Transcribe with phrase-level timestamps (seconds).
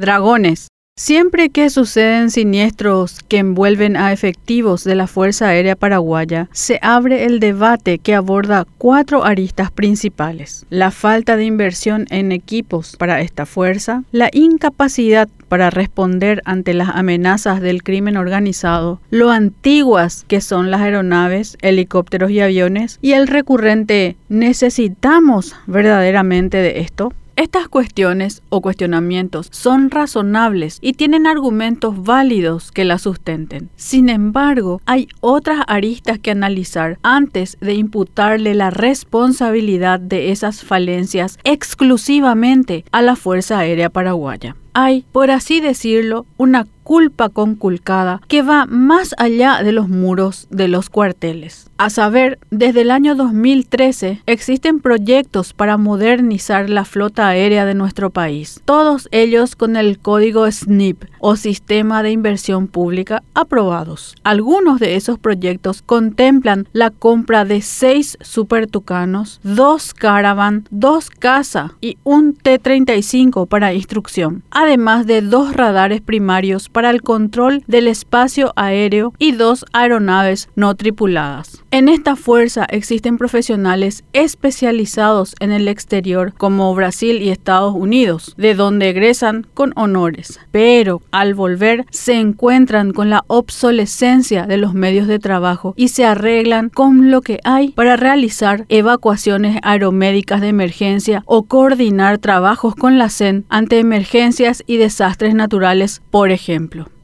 [0.00, 0.68] Dragones.
[0.96, 7.24] Siempre que suceden siniestros que envuelven a efectivos de la Fuerza Aérea Paraguaya, se abre
[7.24, 10.66] el debate que aborda cuatro aristas principales.
[10.70, 16.90] La falta de inversión en equipos para esta fuerza, la incapacidad para responder ante las
[16.90, 23.26] amenazas del crimen organizado, lo antiguas que son las aeronaves, helicópteros y aviones, y el
[23.26, 27.12] recurrente ¿necesitamos verdaderamente de esto?
[27.38, 33.70] Estas cuestiones o cuestionamientos son razonables y tienen argumentos válidos que la sustenten.
[33.76, 41.38] Sin embargo, hay otras aristas que analizar antes de imputarle la responsabilidad de esas falencias
[41.44, 44.56] exclusivamente a la Fuerza Aérea Paraguaya.
[44.74, 50.68] Hay, por así decirlo, una culpa conculcada que va más allá de los muros de
[50.68, 51.66] los cuarteles.
[51.76, 58.08] A saber, desde el año 2013 existen proyectos para modernizar la flota aérea de nuestro
[58.08, 64.14] país, todos ellos con el código SNIP o Sistema de Inversión Pública aprobados.
[64.24, 71.74] Algunos de esos proyectos contemplan la compra de seis Super Tucanos, dos Caravan, dos Casa
[71.82, 78.52] y un T-35 para instrucción, además de dos radares primarios para el control del espacio
[78.56, 81.64] aéreo y dos aeronaves no tripuladas.
[81.70, 88.54] En esta fuerza existen profesionales especializados en el exterior como Brasil y Estados Unidos, de
[88.54, 95.06] donde egresan con honores, pero al volver se encuentran con la obsolescencia de los medios
[95.06, 101.22] de trabajo y se arreglan con lo que hay para realizar evacuaciones aeromédicas de emergencia
[101.26, 106.30] o coordinar trabajos con la CEN ante emergencias y desastres naturales, por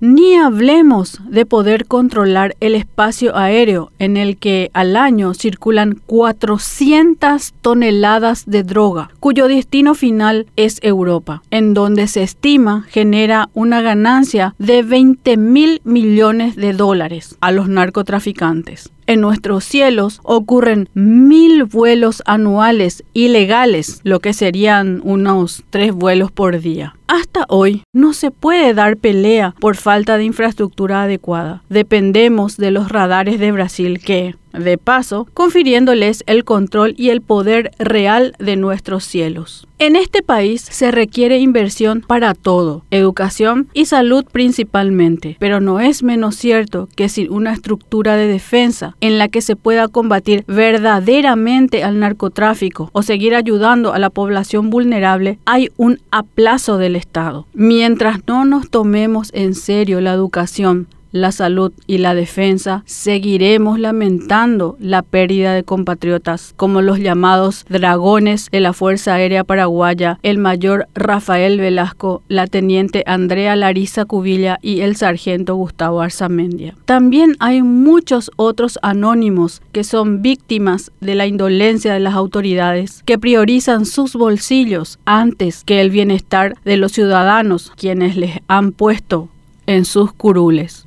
[0.00, 7.54] Ni hablemos de poder controlar el espacio aéreo en el que al año circulan 400
[7.62, 14.54] toneladas de droga, cuyo destino final es Europa, en donde se estima genera una ganancia
[14.58, 22.22] de 20 mil millones de dólares a los narcotraficantes en nuestros cielos ocurren mil vuelos
[22.26, 26.96] anuales ilegales, lo que serían unos tres vuelos por día.
[27.08, 31.62] Hasta hoy no se puede dar pelea por falta de infraestructura adecuada.
[31.68, 37.72] Dependemos de los radares de Brasil que, de paso, confiriéndoles el control y el poder
[37.78, 39.66] real de nuestros cielos.
[39.78, 46.02] En este país se requiere inversión para todo, educación y salud principalmente, pero no es
[46.02, 51.84] menos cierto que sin una estructura de defensa en la que se pueda combatir verdaderamente
[51.84, 57.46] al narcotráfico o seguir ayudando a la población vulnerable, hay un aplazo del Estado.
[57.52, 64.76] Mientras no nos tomemos en serio la educación, la salud y la defensa, seguiremos lamentando
[64.80, 70.88] la pérdida de compatriotas como los llamados dragones de la Fuerza Aérea Paraguaya, el mayor
[70.94, 76.74] Rafael Velasco, la teniente Andrea Larisa Cubilla y el sargento Gustavo Arzamendia.
[76.84, 83.18] También hay muchos otros anónimos que son víctimas de la indolencia de las autoridades, que
[83.18, 89.28] priorizan sus bolsillos antes que el bienestar de los ciudadanos, quienes les han puesto
[89.66, 90.84] en sus curules.